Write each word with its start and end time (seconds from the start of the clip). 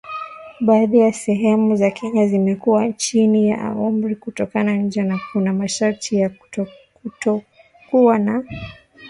Baadhi 0.61 0.99
ya 0.99 1.13
sehemu 1.13 1.75
za 1.75 1.91
Kenya 1.91 2.27
zimekuwa 2.27 2.93
chini 2.93 3.49
ya 3.49 3.61
amri 3.61 4.09
ya 4.13 4.19
kutotoka 4.19 4.63
nje 4.63 5.03
na 5.03 5.19
kuna 5.33 5.53
masharti 5.53 6.15
ya 6.15 6.29
kutokuwa 6.29 8.19
na 8.19 8.31
mikusanyiko 8.37 8.53
ya 8.53 8.61
usiku. 8.61 8.71